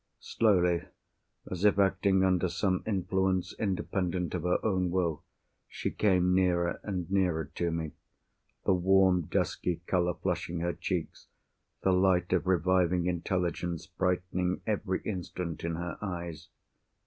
[0.19, 0.85] Slowly,
[1.51, 5.23] as if acting under some influence independent of her own will,
[5.67, 7.91] she came nearer and nearer to me;
[8.65, 11.27] the warm dusky colour flushing her cheeks,
[11.83, 16.49] the light of reviving intelligence brightening every instant in her eyes.